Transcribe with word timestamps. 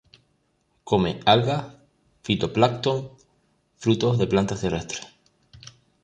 Come 0.83 1.19
algas, 1.33 1.63
fitoplancton, 2.23 3.11
frutos 3.77 4.17
de 4.17 4.25
plantas 4.25 4.61
terrestres. 4.61 5.05